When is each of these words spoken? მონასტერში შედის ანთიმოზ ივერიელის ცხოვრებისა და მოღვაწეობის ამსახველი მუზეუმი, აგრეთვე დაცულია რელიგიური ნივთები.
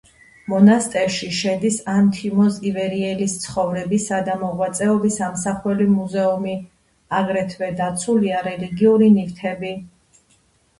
მონასტერში 0.51 1.27
შედის 1.39 1.75
ანთიმოზ 1.95 2.57
ივერიელის 2.69 3.35
ცხოვრებისა 3.43 4.23
და 4.31 4.39
მოღვაწეობის 4.45 5.19
ამსახველი 5.29 5.89
მუზეუმი, 5.93 6.57
აგრეთვე 7.21 7.73
დაცულია 7.85 8.43
რელიგიური 8.51 9.15
ნივთები. 9.21 9.75